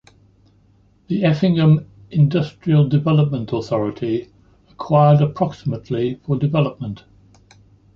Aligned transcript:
The 1.09 1.23
Effingham 1.23 1.85
Industrial 2.09 2.89
Development 2.89 3.53
Authority 3.53 4.31
acquired 4.71 5.21
approximately 5.21 6.15
for 6.25 6.39
development. 6.39 7.03